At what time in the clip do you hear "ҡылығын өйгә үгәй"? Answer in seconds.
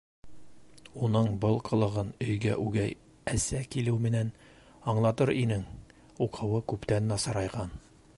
1.67-2.95